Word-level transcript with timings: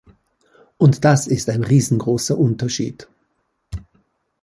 Und 0.77 1.05
das 1.05 1.27
ist 1.27 1.47
ein 1.47 1.63
riesengroßer 1.63 2.35
Unterschied. 2.35 3.07